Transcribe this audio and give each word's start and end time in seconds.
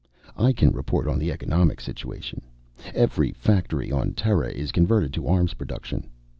"I 0.35 0.51
can 0.51 0.71
report 0.71 1.07
on 1.07 1.19
the 1.19 1.31
economic 1.31 1.79
situation. 1.79 2.41
Every 2.95 3.33
factory 3.33 3.91
on 3.91 4.13
Terra 4.15 4.49
is 4.49 4.71
converted 4.71 5.13
to 5.13 5.27
arms 5.27 5.53
production. 5.53 6.09